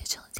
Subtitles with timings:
[0.00, 0.39] 眼中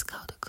[0.00, 0.39] Hoşçakalın.